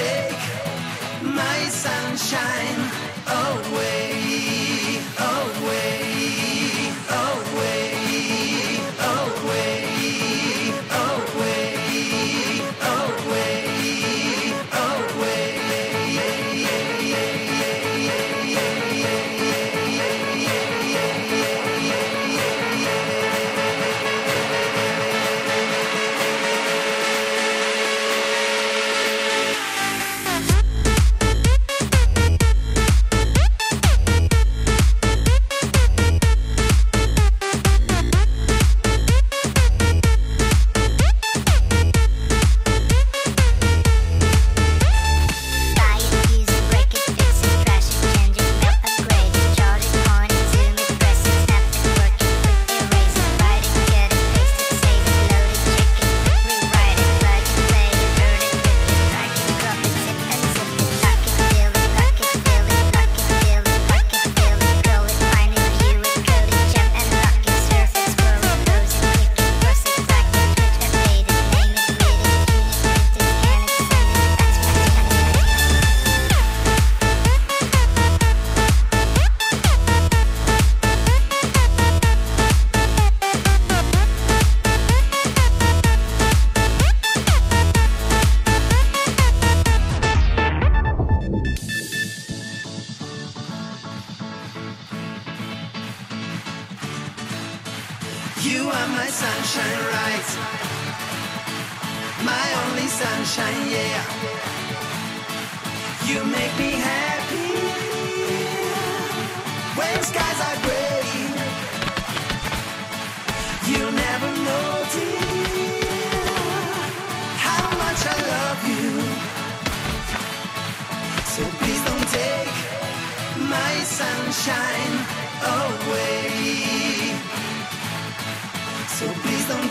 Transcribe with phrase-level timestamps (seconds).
[0.00, 0.42] take
[1.22, 2.80] my sunshine
[3.26, 3.99] away.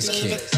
[0.00, 0.53] face kick.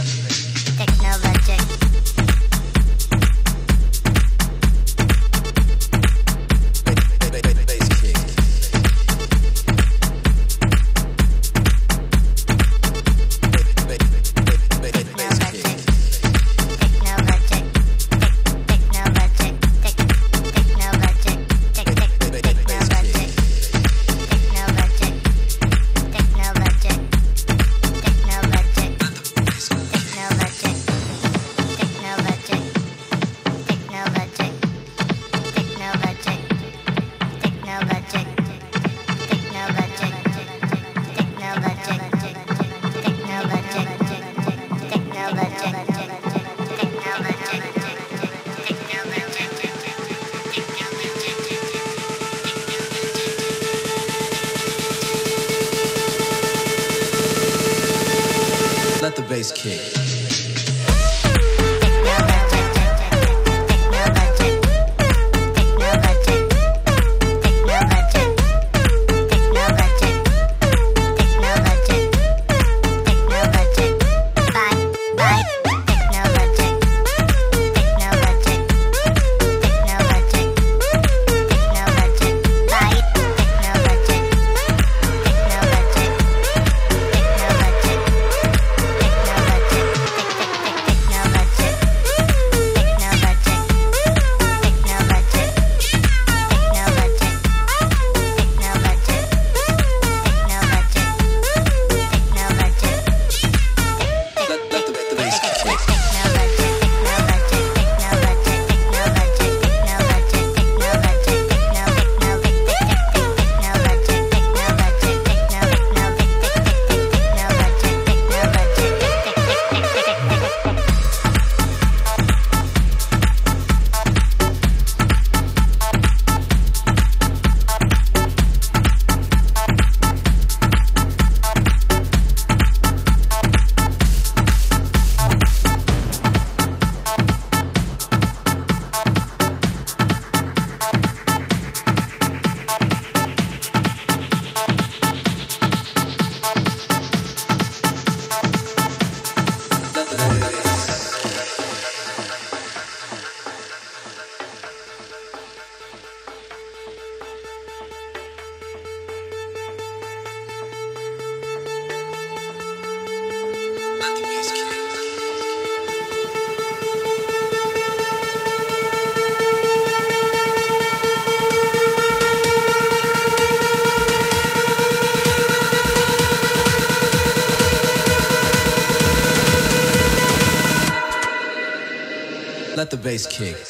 [183.16, 183.65] bass kick.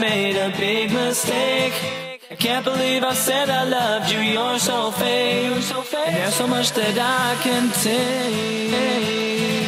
[0.00, 1.74] made a big mistake.
[2.30, 4.20] I can't believe I said I loved you.
[4.20, 5.52] You're so fake.
[5.52, 6.06] You're so fake.
[6.06, 9.59] And there's so much that I can take.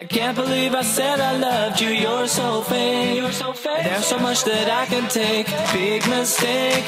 [0.00, 1.88] I can't believe I said I loved you.
[1.88, 3.20] You're so fake.
[3.84, 5.46] There's so much that I can take.
[5.72, 6.84] Big mistake.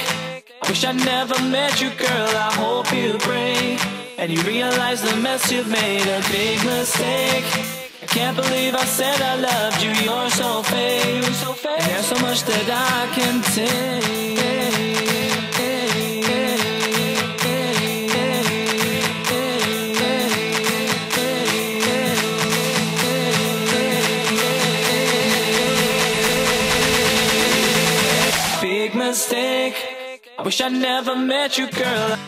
[0.63, 2.31] I wish I never met you, girl.
[2.49, 3.79] I hope you break.
[4.19, 7.45] And you realize the mess you've made a big mistake.
[8.03, 9.91] I can't believe I said I loved you.
[10.05, 11.23] You're so fake.
[11.23, 11.85] You're so fake.
[11.87, 14.72] There's so much that I can take.
[30.45, 32.19] Wish I never met you, girl.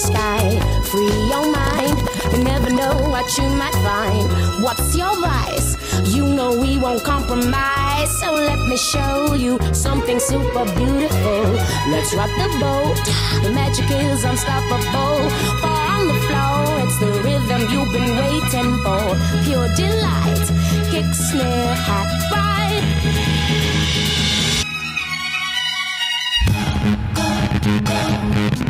[0.00, 0.40] Sky.
[0.90, 1.98] Free your mind,
[2.32, 4.26] you never know what you might find.
[4.62, 5.76] What's your vice?
[6.14, 8.10] You know we won't compromise.
[8.18, 11.42] So let me show you something super beautiful.
[11.92, 12.96] Let's rock the boat.
[13.44, 15.16] The magic is unstoppable.
[15.60, 19.04] Four on the floor, it's the rhythm you've been waiting for.
[19.44, 20.46] Pure delight,
[20.90, 22.50] kick, snare, hat, ride.
[27.70, 28.69] skin and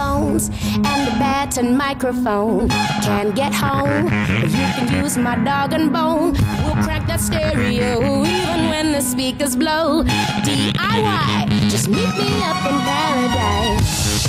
[0.00, 2.68] and the bat and microphone.
[3.02, 6.32] Can't get home, but you can use my dog and bone.
[6.32, 10.04] We'll crack that stereo even when the speakers blow.
[10.44, 14.20] DIY, just meet me up in paradise.